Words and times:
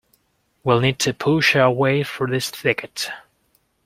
We'll 0.63 0.79
need 0.79 0.97
to 1.01 1.13
push 1.13 1.55
our 1.55 1.71
way 1.71 2.03
through 2.03 2.31
this 2.31 2.49
thicket. 2.49 3.11